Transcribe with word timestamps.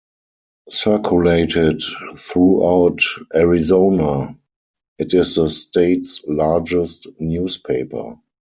Circulated 0.71 1.79
throughout 2.17 3.01
Arizona, 3.35 4.35
it 4.97 5.13
is 5.13 5.35
the 5.35 5.47
state's 5.47 6.25
largest 6.27 7.05
newspaper. 7.19 8.17